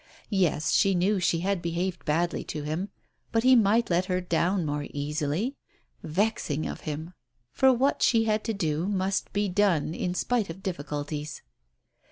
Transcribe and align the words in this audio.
Yes, 0.31 0.71
she 0.71 0.95
knew 0.95 1.19
she 1.19 1.41
had 1.41 1.61
behaved 1.61 2.05
badly 2.05 2.43
to 2.45 2.63
him, 2.63 2.89
but 3.31 3.43
he 3.43 3.55
might 3.55 3.91
let 3.91 4.05
her 4.05 4.19
down 4.19 4.65
more 4.65 4.87
easily 4.95 5.57
I 6.03 6.07
Vexing 6.07 6.65
of 6.65 6.81
him 6.89 7.09
I 7.09 7.11
For 7.53 7.71
what 7.71 8.01
she 8.01 8.23
had 8.23 8.43
to 8.45 8.53
do, 8.55 8.87
must 8.87 9.31
be 9.31 9.47
done, 9.47 9.93
in 9.93 10.15
spite 10.15 10.49
of 10.49 10.63
difficulties. 10.63 11.43